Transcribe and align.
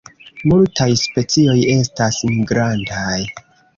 Multaj 0.51 0.87
specioj 1.01 1.57
estas 1.75 2.21
migrantaj. 2.33 3.19